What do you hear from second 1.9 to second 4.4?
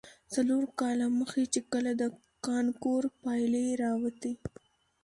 د کانکور پايلې راوتې.